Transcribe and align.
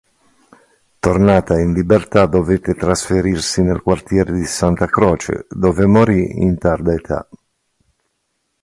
Tornata 0.99 1.53
libertà 1.57 2.25
dovette 2.25 2.73
trasferirsi 2.73 3.61
nel 3.61 3.83
quartiere 3.83 4.33
di 4.33 4.45
Santa 4.45 4.87
Croce 4.87 5.45
dove 5.47 5.85
morì 5.85 6.41
in 6.41 6.57
tarda 6.57 6.91
età. 6.93 7.29